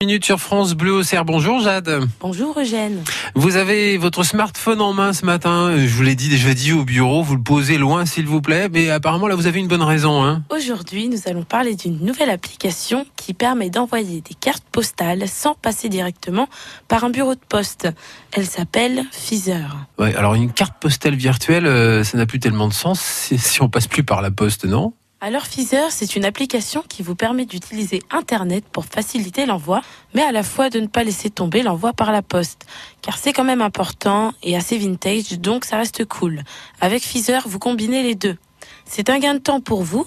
[0.00, 1.24] Minute sur France Bleu au Cerf.
[1.24, 2.06] Bonjour Jade.
[2.20, 3.02] Bonjour Eugène.
[3.34, 5.74] Vous avez votre smartphone en main ce matin.
[5.76, 7.24] Je vous l'ai dit déjà dit au bureau.
[7.24, 8.68] Vous le posez loin s'il vous plaît.
[8.68, 10.22] Mais apparemment là vous avez une bonne raison.
[10.22, 15.54] Hein Aujourd'hui nous allons parler d'une nouvelle application qui permet d'envoyer des cartes postales sans
[15.54, 16.48] passer directement
[16.86, 17.88] par un bureau de poste.
[18.30, 19.78] Elle s'appelle Feezer.
[19.98, 23.68] Ouais, alors une carte postale virtuelle, euh, ça n'a plus tellement de sens si on
[23.68, 24.92] passe plus par la poste, non?
[25.20, 29.80] Alors Feezer, c'est une application qui vous permet d'utiliser Internet pour faciliter l'envoi,
[30.14, 32.66] mais à la fois de ne pas laisser tomber l'envoi par la poste.
[33.02, 36.44] Car c'est quand même important et assez vintage, donc ça reste cool.
[36.80, 38.36] Avec Feezer, vous combinez les deux.
[38.84, 40.06] C'est un gain de temps pour vous,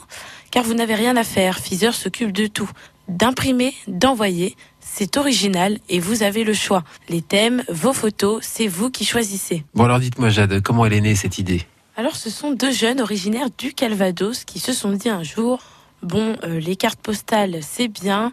[0.49, 1.59] car vous n'avez rien à faire.
[1.59, 2.69] Feezer s'occupe de tout.
[3.09, 6.85] D'imprimer, d'envoyer, c'est original et vous avez le choix.
[7.09, 9.65] Les thèmes, vos photos, c'est vous qui choisissez.
[9.75, 11.65] Bon alors dites-moi Jade, comment elle est née cette idée?
[11.97, 15.59] Alors ce sont deux jeunes originaires du Calvados qui se sont dit un jour,
[16.01, 18.31] bon, euh, les cartes postales c'est bien,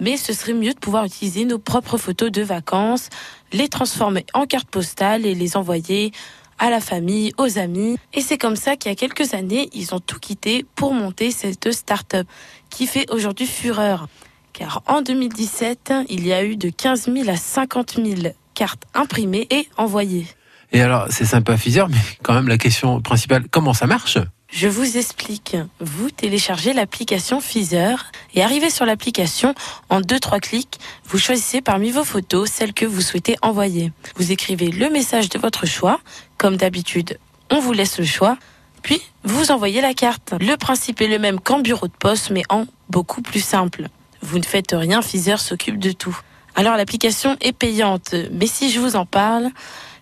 [0.00, 3.08] mais ce serait mieux de pouvoir utiliser nos propres photos de vacances,
[3.52, 6.12] les transformer en cartes postales et les envoyer
[6.58, 7.96] à la famille, aux amis.
[8.12, 11.30] Et c'est comme ça qu'il y a quelques années, ils ont tout quitté pour monter
[11.30, 12.26] cette start-up
[12.70, 14.08] qui fait aujourd'hui fureur.
[14.52, 19.46] Car en 2017, il y a eu de 15 000 à 50 000 cartes imprimées
[19.50, 20.26] et envoyées.
[20.72, 24.18] Et alors, c'est sympa Feezer, mais quand même la question principale, comment ça marche?
[24.48, 25.56] Je vous explique.
[25.80, 29.54] Vous téléchargez l'application Feezer et arrivez sur l'application
[29.90, 30.78] en 2-3 clics.
[31.04, 33.92] Vous choisissez parmi vos photos celle que vous souhaitez envoyer.
[34.16, 36.00] Vous écrivez le message de votre choix.
[36.38, 37.18] Comme d'habitude,
[37.50, 38.38] on vous laisse le choix.
[38.82, 40.34] Puis, vous envoyez la carte.
[40.40, 43.88] Le principe est le même qu'en bureau de poste, mais en beaucoup plus simple.
[44.22, 46.16] Vous ne faites rien, Feezer s'occupe de tout.
[46.54, 49.50] Alors l'application est payante, mais si je vous en parle,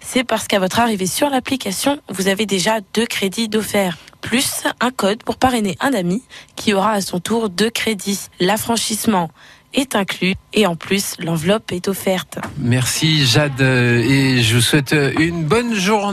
[0.06, 4.90] c'est parce qu'à votre arrivée sur l'application, vous avez déjà deux crédits d'offert, plus un
[4.90, 6.22] code pour parrainer un ami
[6.56, 8.28] qui aura à son tour deux crédits.
[8.38, 9.30] L'affranchissement
[9.72, 12.38] est inclus et en plus l'enveloppe est offerte.
[12.58, 16.12] Merci Jade et je vous souhaite une bonne journée.